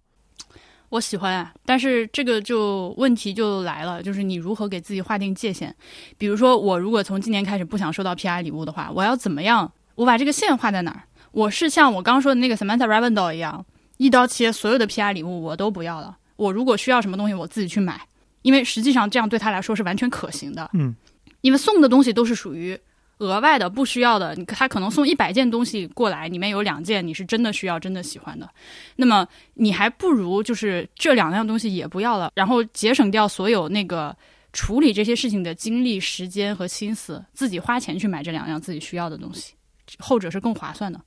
[0.90, 5.74] 我喜欢啊，但是这个就问题就来了，就是你如何给自己划定界限？
[6.18, 9.72] 比如说我如果从今年开始不想收到 P R 礼物的话，我要怎么样？
[9.96, 11.04] 我把这个线画在哪儿？
[11.32, 13.66] 我是像我刚刚说的那个 Samantha Ravendel 一样，
[13.98, 16.18] 一刀切，所有的 PR 礼物我都不要了。
[16.38, 18.00] 我如果需要什么东西，我自己去买，
[18.42, 20.70] 因为实际上这样对他来说是完全可行的。
[20.74, 20.96] 嗯，
[21.42, 22.78] 因为送的东西都是属于
[23.20, 24.36] 额外的、不需要的。
[24.46, 28.50] 他可能送一百件东西过来，里面有两件你是真的需要、真的喜欢的，
[28.98, 34.16] 那么你还不如就是这两样东西也不要了，然后节省掉所有那个
[34.54, 39.55] 处理这些事情的精力、时间和心思，自己花钱去买这两样自己需要的东西。
[40.00, 41.00] 后者是更划算的。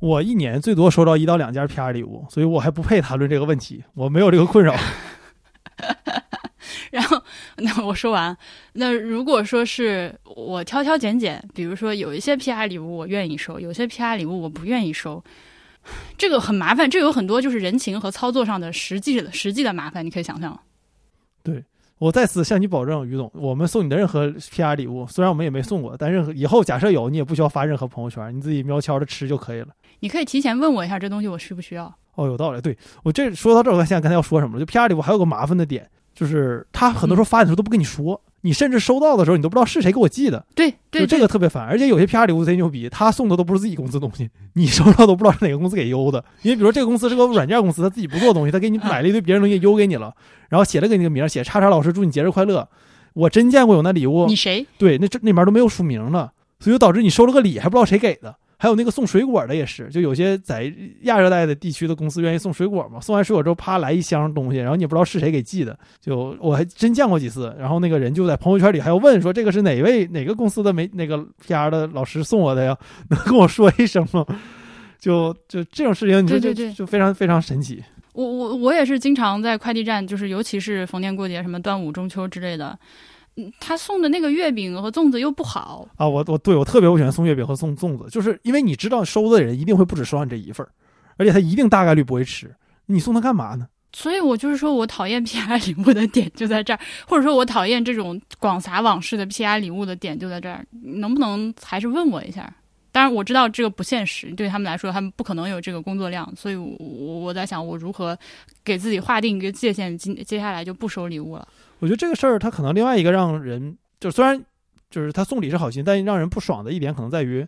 [0.00, 4.74] 我一年最多收到一到两件 PR 礼物，所以我还不配谈论这个问题，我没有这个困扰。
[6.90, 7.20] 然后
[7.56, 8.36] 那我说完。
[8.74, 15.22] 那如果说是我挑挑拣拣，比如说有一些 PR 礼物我愿意收，有些 PR 礼物我不愿意收，
[16.16, 16.88] 这个很麻烦。
[16.88, 20.58] 这有很多就是人情和操作上的实际的实际的麻烦，你可以想象。
[21.42, 21.64] 对
[21.98, 29.68] 我在此向你保证，于总，我们送你的任何 PR 礼物，虽然我们也没送过，但任何以后假设有，你也不需要发任何朋友圈，你自己悄悄的吃就可以了。
[30.00, 31.94] 你可以提前问我一下，这东西我需不需要？
[32.16, 32.60] 哦，有道理。
[32.60, 34.64] 对我这说到这儿，我现在刚才要说什么了？
[34.64, 40.44] 就 PR 礼物还有个麻烦的点，就是他很多时候发的时候都不跟你说，你甚至收到的时候你都不知道是谁给我寄的。
[40.54, 41.64] 对对，就这个特别烦。
[41.66, 46.24] 而且有些 PR 礼物贼牛逼，他送的都不是自己公司东西，你收到都不知道是哪个公司给邮的。
[46.42, 50.14] 因为比如说这个公司是个软件公司，他自己不做东西，他给你买了一堆别人东西邮给你了，
[50.50, 52.68] 然后写了给你个名，写叉叉老师祝你节日快乐。
[53.14, 54.66] 我真见过有那礼物，你谁？
[54.76, 58.36] 对，那这那边都没有署名的，所以就导致你收了个礼还不知道谁给的。
[58.64, 60.72] 还有那个送水果的也是，就有些在
[61.02, 67.54] 亚热带的地区的公司愿意送水果嘛，送完水果之后啪来一箱东西，然后你也不知道是谁给寄的，就我还真见过几次。
[67.58, 72.74] 然后那个人就在朋友圈里还要问说这个是哪位哪个公司的没那个 PR 的老师送我的呀？
[73.10, 74.24] 能跟我说一声吗？
[74.98, 77.84] 就就这种事情，你说就就非常非常神奇。
[78.14, 82.78] 我我我也是经常在快递站，就是尤其是逢年过节，什么端午、中秋之类的。
[83.36, 86.08] 嗯，他送的那个月饼和粽子又不好啊！
[86.08, 90.70] 我我对我特别不喜欢送月饼和送粽子，就是因为你知道收的人一定会不止收你这一份儿，
[91.16, 92.54] 而且他一定大概率不会吃，
[92.86, 93.66] 你送他干嘛呢？
[93.92, 102.52] 所以我就是说我讨厌 PR 礼物的点就在这儿，或者说我讨厌这种广撒网式的 PR 礼物的点就在这儿，能不能还是问我一下？
[102.94, 108.16] 当然我知道这个不现实，对他们来说他们不可能有这个工作量，所以我我在想我如何
[108.62, 111.48] 给自己划定一个界限，接接下来就不收礼物了。
[111.80, 114.40] 我觉得这个事儿，他可能另外一个让人就虽然
[114.90, 117.44] 就是他送礼是好心，但让人不爽的一点可能在于，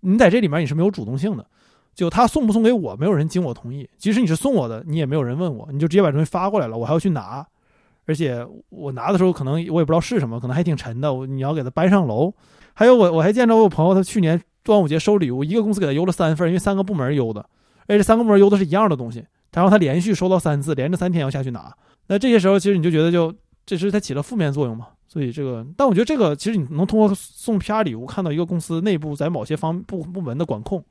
[0.00, 1.46] 你在这里面你是没有主动性的，
[1.94, 7.46] 就他送不送给我，没有人经我同意，即使你是送我的，你也没有人问我，你就直接把东西发过来了，我还要去拿，
[8.06, 12.34] 而且我拿的时候可能我也不知道是什么，可能还挺沉的，我你要给他搬上楼。
[12.72, 17.44] 还有我我还见着我朋友，他去年端午节收礼物，一个公司给他邮了三份，因为三个部门邮的，
[17.86, 21.74] 而且三个部门邮的是一样的东西，然后他连续收到三次，连着三天要下去拿，
[22.08, 23.34] 那这些时候其实你就觉得就。
[23.66, 24.88] 这是它起了负面作用嘛？
[25.06, 30.82] 所以这个，但我觉得这个其实你能通过送 PR 礼物看到一个公司内部在某些方部部门的管控，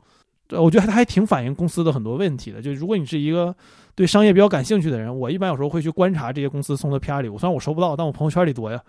[0.51, 2.61] 我觉得他还挺反映公司的很多问题的。
[2.61, 3.53] 就如果你是一个
[3.95, 8.81] 对商业比较感兴趣的人，我一般有时候会去观察这些公司送的 PR 礼物，虽然我收不到，但我朋友圈里多呀，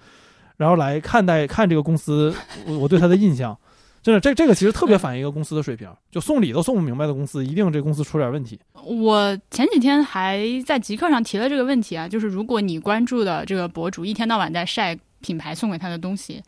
[0.56, 2.32] 然后来看待看这个公司，
[2.68, 3.58] 我我对他的印象。
[4.02, 5.88] 真的，这这个其实特别反映一个公司的水平。
[6.10, 8.58] 就送礼都送不明白的公司，一定这公司出点问题。
[8.72, 16.42] 我前几天还在极客上提了这个问题啊，就是如果你关注的这个博主一天到晚在晒品牌送给他的东西，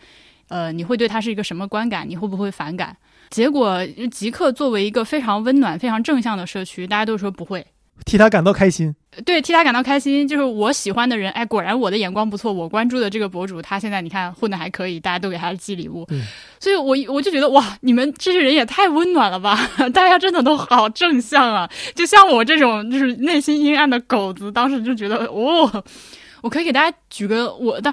[0.49, 2.09] 呃，你会对他是一个什么观感？
[2.09, 2.97] 你会不会反感？
[3.29, 7.67] 结果极客作为一个非常温暖、非常正向的社区，大家都说不会。
[8.05, 16.07] 替他感到开心，对，替他感到开心，就是我喜欢的人，哎，果然我的眼光不错，我关注的这个博主，他现在你看混的还可以，大家都给他寄礼物，
[16.61, 19.59] 所以我我就觉得哇，你们这些人也太温暖了吧，
[19.95, 25.85] 大家真的都好正向啊，就像我这种就是内心阴暗的狗子，当时就觉得哦，
[26.43, 27.93] 我可以给大家举个我，的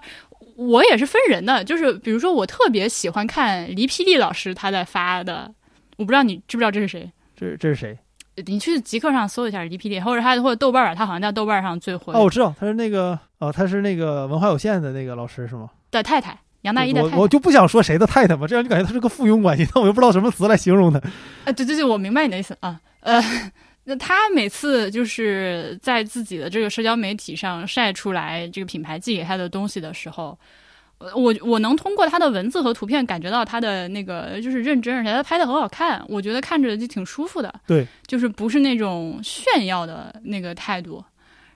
[0.56, 5.54] 我也是分人的，就是比如说我特别喜欢看黎霹雳老师他在发的，
[5.98, 7.12] 我不知道你知不知道这是谁？
[7.38, 7.98] 这这是谁？
[8.46, 12.14] 你去极客上搜一下 E P D，或者他或者豆瓣儿，他好像在豆瓣上最火。
[12.14, 15.70] 哦，我知道他是那个哦，他是那个文化有限的那个老师是吗？
[15.92, 17.16] 的太太杨大一的太太。
[17.16, 21.00] 我我就不想说谁的太太嘛，这样就感觉他是个附庸关系，但我又不知道什么词来形容他。
[21.46, 22.80] 啊，对对对，我明白你的意思啊。
[23.02, 23.22] 呃，
[23.86, 30.38] 那他每次就是在自己的这个社交媒体上晒出来这个品牌寄给他的东西的时候。
[31.16, 37.54] 我我能通过他的文字和图片感觉到他的那个就是认真，而且他拍的很好看，我觉得看着就挺舒服的。
[37.66, 41.04] 对，就是不是那种炫耀的那个态度。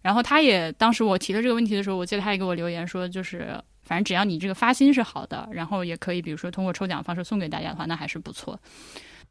[0.01, 8.60] 然后他也当时我提了这个问题的时候，我记得他也给我留言说，就是反正只要你这个发心是好的，然后也可以比如说通过抽奖方式送给大家的话，那还是不错。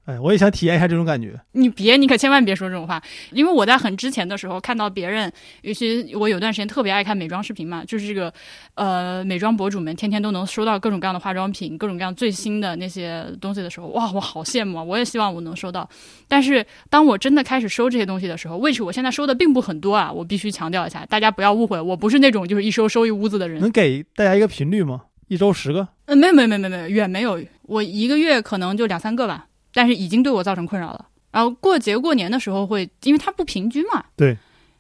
[0.05, 1.38] 哎，我也想体验一下这种感觉。
[1.53, 8.33] 你别，你可千万别说这种话，因为我在很之前的时候看到别人，尤其我有段时间特别爱看美妆视频嘛，就是这个，
[8.75, 14.83] 呃，美妆博主们天天都能收到各种各样的化妆品，各种各样最新的那些东西的时候，哇，我好羡慕啊！
[14.83, 15.88] 我也希望我能收到。
[16.27, 23.61] 但是当我真的开始收这些东西的时候，which 我现在收的并不很多啊，我必须强调一下，大家不要误会，我不是那种就是一收收一屋子的人。
[23.61, 25.03] 能给大家一个频率吗？
[25.29, 25.87] 一周十个？
[26.07, 29.47] 嗯，没有没有没有没有，远没有，我一个月可能就两三个吧。
[29.73, 31.07] 但是已经对我造成困扰了。
[31.31, 34.05] 然后过节过年的时候会，因为它不平均嘛。
[34.17, 34.37] 对。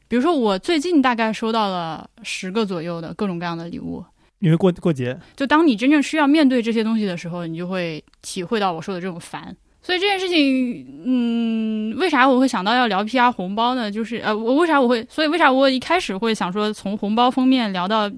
[0.08, 4.04] 比如说我最近大概收到了十个左右的各种各样的礼物。
[4.40, 5.18] 因为过过节。
[5.34, 9.56] 就当你真正需要面对这些东西的时候，你就会体会到我说的这种烦。
[9.84, 13.90] 所以这件事情，嗯，为啥我会想到要聊 PR 红包呢？
[13.90, 18.08] 就是呃，我为啥我会，所以为啥我一开始会想说从红包封面聊到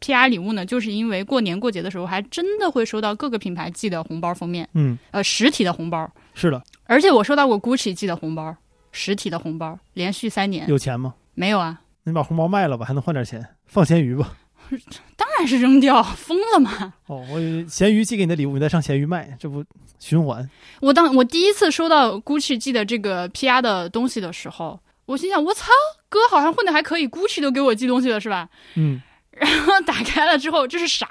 [0.00, 0.64] PR 礼物呢？
[0.64, 6.10] 就是因为过年过节的时候，还真的会收到各个品牌寄的红包封面，嗯，呃，实体的红包。
[6.34, 8.56] 是的，而且我收到过 GUCCI 寄的红包，
[8.92, 10.68] 实体的红包，连续三年。
[10.68, 11.14] 有钱吗？
[11.34, 14.36] 没有啊，你把红包卖了吧，还能换点钱，放咸鱼吧。
[15.16, 16.94] 当然是扔掉，疯了吗？
[17.06, 19.64] 哦，我以为闲鱼寄给你的礼物，你再上咸鱼卖，这不
[19.98, 20.48] 循环？
[20.80, 25.66] 我当我第一次收到 GUCCI 寄的这个 PR 的东西的时候，我心想：我操，
[26.08, 28.48] 哥好像混的还可以，GUCCI 都给我寄东西了是吧？
[28.76, 31.08] 嗯，然后打开了之后，这是啥？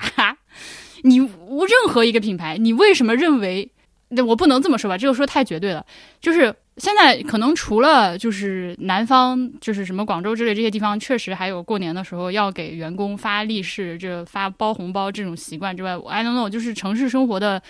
[1.04, 3.72] 你无任何一个品牌，你为什么认为？
[4.12, 5.86] 那我不能这么说吧，这个说太绝对了。
[6.20, 17.62] 就是现在可能除了就是南方，就是什么广州之类这些地方，确实还有过年的时候要给员工发利是、这发包红包这种习惯之外，I don't know，就是城市生活的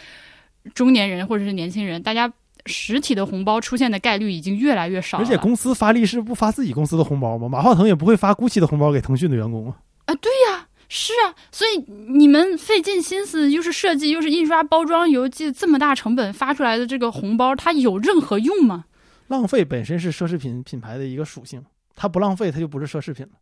[0.73, 2.31] 中年人或者是年轻人，大家
[2.65, 5.23] 实体的红包出现的概率已经越来越少了。
[5.25, 7.49] 而且公司发利是不发自己公司的红包吗？
[7.49, 9.75] 马化腾也不会发 GUCCI 的红包给腾讯的员工啊。
[10.09, 11.77] 啊，对呀、是啊，所以
[12.11, 18.85] 你们费尽心思，又是设计，又是印刷、包装、邮寄，这么大成本发出来的这个红包，它有任何用吗？
[19.27, 21.63] 浪费本身是奢侈品品牌的一个属性，
[21.95, 23.33] 它不浪费，它就不是奢侈品了，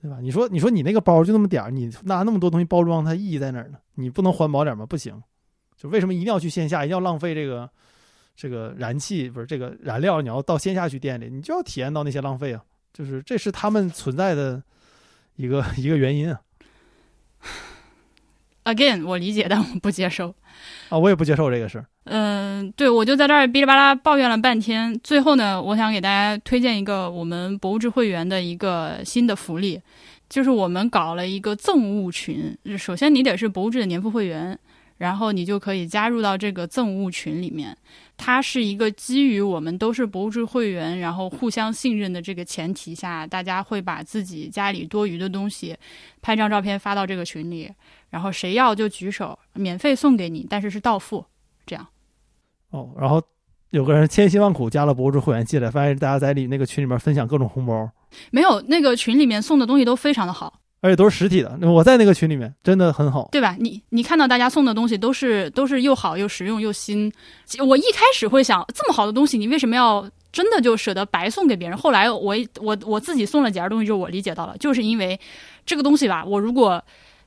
[0.00, 0.18] 对吧？
[0.22, 3.78] 你说，你说你那个包就那么点儿，你拿那么多东西包装，它意义在哪儿呢？
[3.96, 4.86] 你不能环保点吗？
[4.86, 5.20] 不行，
[5.76, 7.68] 就为什么一定要去线下，一定要浪费这个
[8.36, 14.62] 这个燃气，不是这个燃料，你要到线下去店里，你就要体验到那些浪费啊，就是这是他们存在的
[15.42, 16.40] 一个 一个原因啊。
[18.64, 20.32] Again，我理解，但我不接受。
[20.88, 21.86] 啊，我也不接受这个事儿。
[22.04, 24.96] 嗯、对，我就在这儿哔哩吧啦抱怨了半天。
[25.02, 29.80] 最后呢，我想给大家推荐一个我们博物志会员的一个新的福利，
[30.28, 32.56] 就是我们搞了一个赠物群。
[32.78, 34.56] 首先，你得是博物志的年付会员，
[35.02, 37.76] 然后你就可以加入到这个赠物群里面。
[38.16, 45.76] 它是一个基于我们都是博物志会员，然后互相信任的这个前提下，大家会把自己家里多余的东西
[46.20, 47.68] 拍张照片发到这个群里，
[48.10, 51.24] 然后谁要就举手，免费送给你，但是是到付。
[51.66, 51.84] 这样，
[52.70, 53.20] 哦，然后
[53.70, 57.90] 有个人千辛万苦加了博物志会员进来，发现大家在里那个群里面分享各种红包，
[58.30, 61.56] 没有那个群里面送的东西都非常的好，而且都是实体的。
[61.62, 63.28] 我在那个群里面真的很好。
[63.32, 63.56] 对吧？
[63.58, 67.10] 你你看到大家送的东西都是都是又好又实用又新。
[67.64, 71.78] 我一开始会想，这么好的东西，你为什么要真的就舍得白送给别人？
[71.78, 75.18] 后来我我我自己送了几样东西之后，我理解到了，就是因为
[75.64, 76.82] 这个东西吧，我如果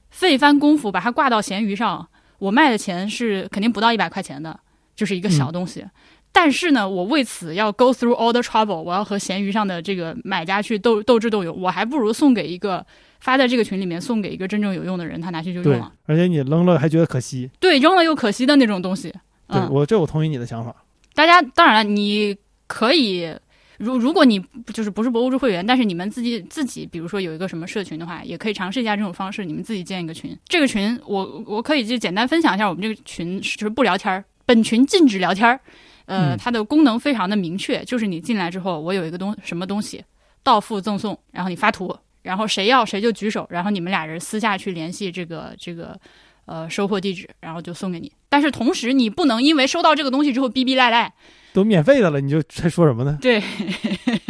[0.10, 2.06] 费一番功夫把它挂到闲鱼上，
[2.40, 4.60] 我卖的钱是肯定不到一百块钱的，
[4.96, 5.86] 就是一个小东西。
[6.34, 12.86] 但是呢，我为此要 go through all the trouble，我要和闲鱼上的这个买家去斗斗智斗勇，我还不如送给一个
[13.26, 17.50] 发在这个群里面，送给一个真正有用的人，他拿去就用了。，而且你扔了还觉得可惜。
[17.60, 19.10] 对，扔了又可惜的那种东西。
[19.48, 20.76] 对、嗯，我这我同意你的想法。
[21.16, 23.36] 大家当然了，你可以，
[23.80, 24.40] 如如果你
[24.72, 30.38] 就是不是博物志会员，但是你们自己自己，比如说有一个什么社群的话，也可以尝试一下这种方式，你们自己建一个群。
[30.48, 35.60] 这个群，我我可以就简单分享一下，我们这个群就是不聊天儿，本群禁止聊天儿。
[36.06, 40.04] 呃，嗯它的功能非常的明确，就是你进来之后，我有一个东什么东西，
[40.44, 45.98] 到付赠送，然后你发图，然后谁要谁就举手，然后你们俩人私下去联系这个这个
[46.46, 48.12] 呃收货地址，然后就送给你。
[48.28, 51.14] 但是同时，你不能因为收到这个东西之后逼逼赖赖。
[51.54, 53.18] 都免费的了，你就在说什么呢？
[53.22, 53.42] 对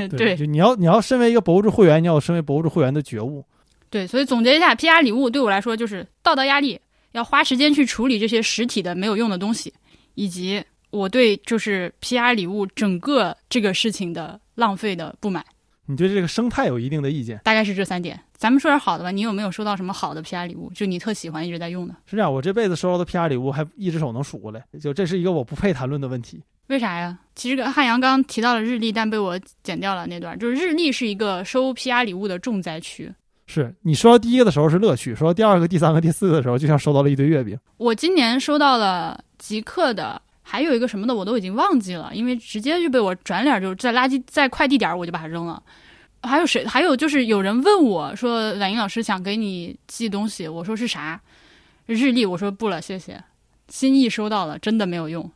[0.09, 3.43] 对， 就你要你要身为一个博物志会员，你要有身为博物志会员的觉悟。
[3.89, 6.79] 对，所以总结一下，PR 礼物对我来说就是道德压力，
[7.13, 9.73] 要花时间去处理这些实体的没有用的东西，
[10.15, 15.43] 以及我对就是 PR 礼物整个这个事情的浪费的不满，
[15.87, 17.39] 你对这个生态有一定的意见。
[17.43, 18.19] 大概是这三点。
[18.37, 20.71] 咱们说点好的吧，你有没有收到什么好的 PR 礼物？
[20.73, 21.95] 就你特喜欢一直在用的？
[22.05, 26.41] 是这样，我这辈子收到的 PR 礼物还一只手能数过来，就这是一个我不配谈论的问题。
[26.67, 27.17] 为啥呀？
[27.35, 30.37] 其实汉阳刚提到了日历，但被我剪掉了那段。
[30.37, 33.11] 就是日历是一个收 PR 礼物的重灾区。
[33.47, 37.55] 是你收到第一个的时候是乐趣，收到第二个、第三个、第四个的时候，就像收到了一堆月饼。
[37.77, 45.61] 我今年收到了极客的，还有一个什么的我都已经忘记了，因为直接就被我转脸就在垃圾在快递点我就把它扔了。
[46.21, 46.65] 还有谁？
[46.65, 51.19] 还有就是有人问我说：“婉莹老师想给你寄东西。”我说是啥？
[51.87, 52.25] 日历。
[52.25, 53.23] 我说不了，谢谢。
[53.69, 55.29] 心意收到了，真的没有用，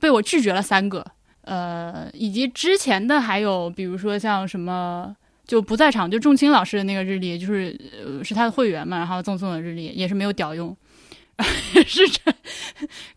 [0.00, 1.04] 被我拒绝了三个。
[1.42, 5.14] 呃，以及之前的还有，比如说像什么
[5.46, 10.74] 就不在场，就仲青老师的那个日历，就是呃是他的会员嘛，然后赠送的日历也是没有屌用。
[11.86, 12.20] 是这，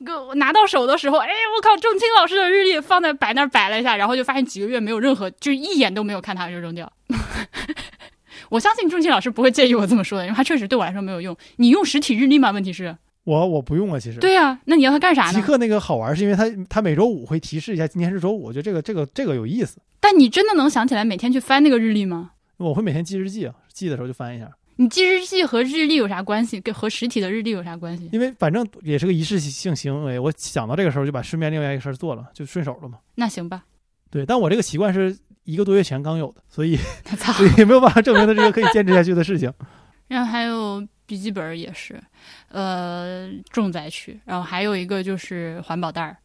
[0.03, 6.91] 个我拿到手的时候，哎，我靠，仲青老师的日历放在摆那儿摆了一下，然后就发现几个月没有任何，就一眼都没有看它就扔掉。
[8.49, 11.35] 我相信仲青老师不会介意我这么说的，因为他确实对我来说没有用。
[11.57, 12.51] 你用实体日历吗？
[12.51, 14.19] 问题是，我我不用啊，其实。
[14.19, 15.33] 对呀、那你要它干啥呢？
[15.33, 19.79] 极客那个好玩，是因为它它每周五会提示一下今天是周五，我觉得这个这个这个有意思。
[19.99, 22.31] 但你真的能想起来每天去翻那个日历吗？
[22.57, 24.49] 我会每天记日记啊，记的时候就翻一下。
[24.77, 26.61] 你记日记和日历有啥关系？
[26.61, 28.09] 跟和实体的日历有啥关系？
[28.11, 32.99] 因为反正也是个仪式性行为，我想到这个时候就把顺便另外一个事儿做了，就顺手了嘛。
[33.15, 33.63] 那行吧，
[34.09, 36.77] 对，但我这个习惯是一个多月前刚有的，所以
[37.17, 37.33] 操！
[37.33, 39.51] 所以也没有办法证明它是一个可以坚持下去的事情。
[40.07, 42.01] 然后还有笔记本也是，
[42.49, 44.19] 呃，重灾区。
[44.25, 46.17] 然后还有一个就是环保袋儿，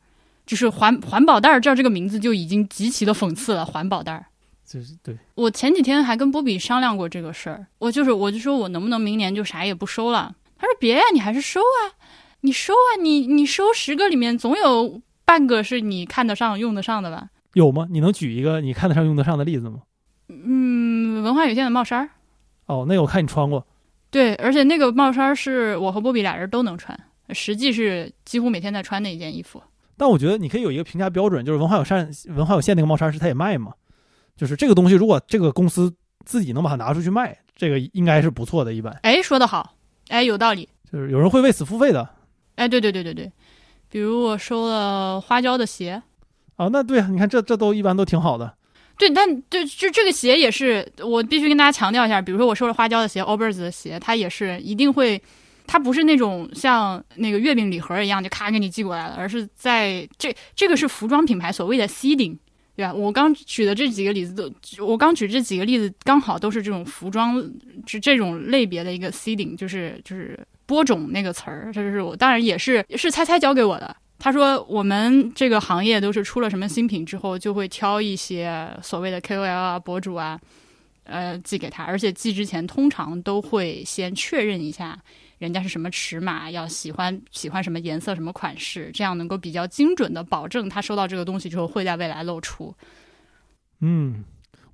[0.45, 3.65] 就是环环保袋儿，叫这个名字就已经极其的讽刺了。
[3.65, 4.27] 环保袋儿，
[4.73, 10.35] 就是对，我前几天还跟波比商量过这个事儿，我就是我就说我能不能明年就啥也不收了？
[10.57, 11.93] 他说别呀，你还是收啊，
[12.41, 17.29] 你收啊，你你收十个里面总有半个是你看得上用得上的吧？
[17.53, 17.87] 有吗？
[17.91, 19.81] 你能举一个你看得上用得上的例子吗？
[20.29, 22.09] 嗯，文化有限的帽衫儿，
[22.65, 23.67] 哦，那个我看你穿过，
[24.11, 26.99] 对，而且那个帽衫儿是我和波比俩人都能穿，
[27.31, 29.63] 实际是几乎每天在穿的一件衣服。
[29.99, 33.73] 但我觉得你可以有一个评价标准，就是文化有限文化有限那个帽衫是它也卖嘛，
[34.37, 35.93] 就是这个东西如果这个公司
[36.25, 38.73] 自己能把它拿出去卖，这个应该是不错的。
[38.73, 39.75] 一般哎，说得好，
[40.09, 40.69] 哎，有道理。
[40.91, 42.09] 就是有人会为此付费的
[42.57, 43.33] 哎，对对对对对，
[43.89, 46.03] 比如我收了花椒的鞋，
[46.57, 46.69] 啊。
[46.69, 48.55] 那对啊，你看这这都一般都挺好的。
[48.99, 55.21] 对，但对，就这个鞋也是，我必须跟大家强调一下，比如说我收了花椒的鞋，Allbirds 的鞋，它也是一定会，
[55.67, 62.37] 它不是那种像那个月饼礼盒一样就咔给你寄过来了，而是在这这个是服装品牌所谓的 seeding，
[62.75, 62.93] 对吧？
[62.93, 67.43] 我刚举的这几个例子都，我刚举这几个例子刚好都是这种服装，
[67.87, 73.97] 是这种类别的一个 seeding，就是就是播种那个词儿，这就是我当然也是是猜猜教给我的。
[74.19, 80.39] 他说：“我们这个行业都是出了什么新品之后，就会挑一些所谓的 KOL 啊、博主啊，
[81.03, 84.97] 呃，寄给他，而且寄之前通常都会先确认一下
[85.43, 92.73] 人家是什么尺码，要喜欢喜欢什么颜色、什么款式，这样能够比较精准的保证他收到这个东西之后会在未来露出。
[93.81, 94.23] 嗯，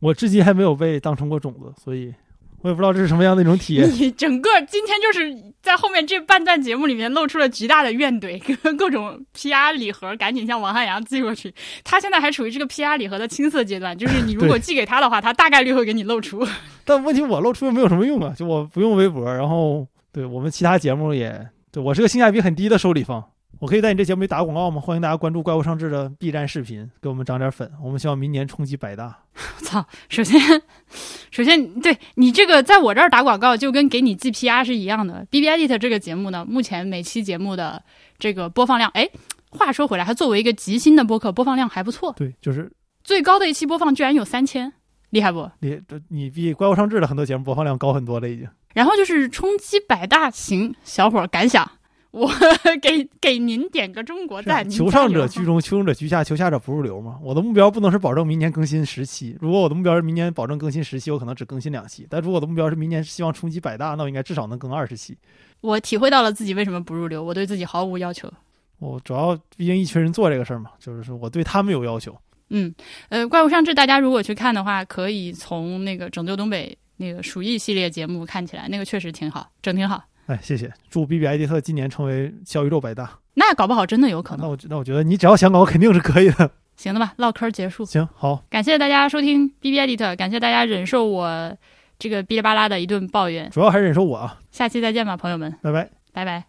[0.00, 2.12] 我至今还没有被当成过种子，所以
[2.60, 3.90] 我也不知道这是什么样的一种体验。
[3.90, 11.54] 你 整个今天就是在后面这半段节目里面露出了极大的怨怼，跟各种 PR 礼盒赶紧向王汉阳寄过去。
[11.82, 16.46] 他现在还处于这个 PR 礼盒的青涩阶段，就是你如果寄给他的话，他大概率会给你露出。
[16.84, 19.86] 但问题我露出又没有什么用啊，就我不用微博，然后
[20.18, 23.24] 对我们其他节目也对我是个性价比很低的收礼方。
[23.60, 24.80] 我可以在你这节目里打个广告吗？
[24.80, 27.70] 欢迎大家关注怪物上志的 B 站视频，给我们涨点粉。
[27.80, 29.16] 我们希望明年冲击百大。
[29.60, 29.86] 我 操！
[30.08, 30.40] 首先，
[31.30, 35.24] 首先，对你这个在我这儿打广告，就跟给你 G P R 是一样的。
[35.30, 37.80] B B Edit 这个节目呢，目前每期节目的
[38.18, 39.08] 这个播放量，哎，
[39.50, 42.68] 话说回来，它作为一个极新的播客，播放量还不错，对，就是
[43.04, 44.72] 最高的一期播放居然有三千，
[45.10, 45.48] 厉害不？
[45.60, 48.48] 你这你比怪物上志的很多节目播放量高很多了，已经。
[48.74, 51.70] 然后就是冲击百大行小伙儿感想，
[52.10, 52.30] 我
[52.80, 57.18] 给给您点个中国赞，求上者居中，求中者居下，求下者不入流嘛。
[57.22, 62.06] 我的目标不能是保证明年更新十期，如果我的目标是明年保证更新十期，我可能只更新两期。
[62.08, 65.16] 但如果我的目标是明年希望冲击百大，那我应该至少能更二十期。
[65.60, 68.32] 我体会到了自己为什么不入流，我对自己毫无要求。
[68.78, 72.16] 我主要毕竟一群人做这个事儿嘛，就是说我对他们有要求。
[72.50, 72.72] 嗯，
[73.08, 80.04] 呃，怪物上志，大家如果去看的话，可以从那个拯救东北那个鼠疫系列节目看起来，那个确实挺好，整挺好。
[80.26, 83.18] 哎，谢谢，祝 B B 艾迪特今年成为小宇宙百大。
[83.34, 84.44] 那搞不好真的有可能。
[84.44, 86.50] 那我那我觉得你只要想搞，肯定是可以的。
[86.76, 87.84] 行了吧，唠嗑结束。
[87.84, 91.56] 行，好，感谢大家收听 B B Edit，感谢大家忍受我
[91.98, 93.48] 这个哔哩吧啦的一顿抱怨。
[93.50, 95.88] 主要还是忍受我啊，下期再见吧，朋友们，拜拜。
[96.12, 96.44] 拜拜。